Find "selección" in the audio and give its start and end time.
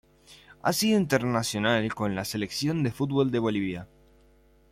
2.25-2.81